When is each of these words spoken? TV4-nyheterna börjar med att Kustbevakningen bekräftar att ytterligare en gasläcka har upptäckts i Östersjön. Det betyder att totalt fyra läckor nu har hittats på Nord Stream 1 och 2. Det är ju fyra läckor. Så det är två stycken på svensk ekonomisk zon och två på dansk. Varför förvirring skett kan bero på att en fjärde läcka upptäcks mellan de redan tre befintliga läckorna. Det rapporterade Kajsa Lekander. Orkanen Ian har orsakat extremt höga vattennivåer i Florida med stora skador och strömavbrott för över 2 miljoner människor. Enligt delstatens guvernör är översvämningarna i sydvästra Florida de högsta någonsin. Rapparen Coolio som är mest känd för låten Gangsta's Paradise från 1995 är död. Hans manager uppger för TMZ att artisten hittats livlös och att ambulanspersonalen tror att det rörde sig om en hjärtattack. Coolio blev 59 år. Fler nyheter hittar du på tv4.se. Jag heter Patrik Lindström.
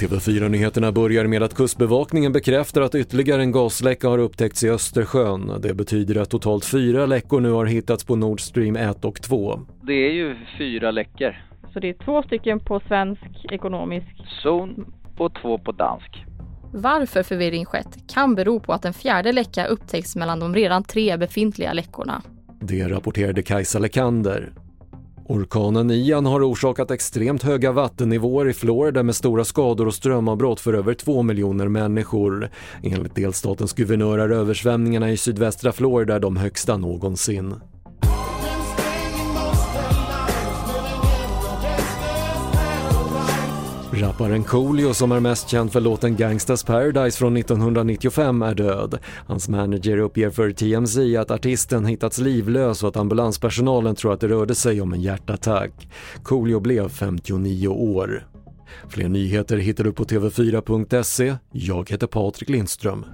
TV4-nyheterna 0.00 0.92
börjar 0.92 1.26
med 1.26 1.42
att 1.42 1.54
Kustbevakningen 1.54 2.32
bekräftar 2.32 2.80
att 2.80 2.94
ytterligare 2.94 3.42
en 3.42 3.52
gasläcka 3.52 4.08
har 4.08 4.18
upptäckts 4.18 4.64
i 4.64 4.70
Östersjön. 4.70 5.52
Det 5.62 5.74
betyder 5.74 6.22
att 6.22 6.30
totalt 6.30 6.64
fyra 6.64 7.06
läckor 7.06 7.40
nu 7.40 7.50
har 7.50 7.66
hittats 7.66 8.04
på 8.04 8.16
Nord 8.16 8.40
Stream 8.40 8.76
1 8.76 9.04
och 9.04 9.22
2. 9.22 9.60
Det 9.82 9.92
är 9.92 10.12
ju 10.12 10.36
fyra 10.58 10.90
läckor. 10.90 11.36
Så 11.72 11.80
det 11.80 11.88
är 11.88 12.04
två 12.04 12.22
stycken 12.22 12.60
på 12.60 12.80
svensk 12.88 13.52
ekonomisk 13.52 14.16
zon 14.42 14.92
och 15.18 15.34
två 15.42 15.58
på 15.58 15.72
dansk. 15.72 16.24
Varför 16.72 17.22
förvirring 17.22 17.64
skett 17.64 17.98
kan 18.14 18.34
bero 18.34 18.60
på 18.60 18.72
att 18.72 18.84
en 18.84 18.92
fjärde 18.92 19.32
läcka 19.32 19.66
upptäcks 19.66 20.16
mellan 20.16 20.40
de 20.40 20.54
redan 20.54 20.84
tre 20.84 21.16
befintliga 21.16 21.72
läckorna. 21.72 22.22
Det 22.60 22.88
rapporterade 22.88 23.42
Kajsa 23.42 23.78
Lekander. 23.78 24.63
Orkanen 25.26 25.90
Ian 25.90 26.26
har 26.26 26.50
orsakat 26.50 26.90
extremt 26.90 27.42
höga 27.42 27.72
vattennivåer 27.72 28.48
i 28.48 28.52
Florida 28.52 29.02
med 29.02 29.16
stora 29.16 29.44
skador 29.44 29.86
och 29.86 29.94
strömavbrott 29.94 30.60
för 30.60 30.72
över 30.72 30.94
2 30.94 31.22
miljoner 31.22 31.68
människor. 31.68 32.50
Enligt 32.82 33.14
delstatens 33.14 33.72
guvernör 33.72 34.18
är 34.18 34.28
översvämningarna 34.28 35.10
i 35.10 35.16
sydvästra 35.16 35.72
Florida 35.72 36.18
de 36.18 36.36
högsta 36.36 36.76
någonsin. 36.76 37.54
Rapparen 43.96 44.44
Coolio 44.44 44.94
som 44.94 45.12
är 45.12 45.20
mest 45.20 45.48
känd 45.48 45.72
för 45.72 45.80
låten 45.80 46.16
Gangsta's 46.16 46.66
Paradise 46.66 47.18
från 47.18 47.36
1995 47.36 48.42
är 48.42 48.54
död. 48.54 48.98
Hans 49.26 49.48
manager 49.48 49.98
uppger 49.98 50.30
för 50.30 50.50
TMZ 50.50 50.98
att 51.18 51.30
artisten 51.30 51.86
hittats 51.86 52.18
livlös 52.18 52.82
och 52.82 52.88
att 52.88 52.96
ambulanspersonalen 52.96 53.94
tror 53.94 54.12
att 54.12 54.20
det 54.20 54.28
rörde 54.28 54.54
sig 54.54 54.80
om 54.80 54.92
en 54.92 55.00
hjärtattack. 55.00 55.88
Coolio 56.22 56.60
blev 56.60 56.88
59 56.88 57.68
år. 57.68 58.26
Fler 58.88 59.08
nyheter 59.08 59.56
hittar 59.56 59.84
du 59.84 59.92
på 59.92 60.04
tv4.se. 60.04 61.36
Jag 61.52 61.90
heter 61.90 62.06
Patrik 62.06 62.48
Lindström. 62.48 63.04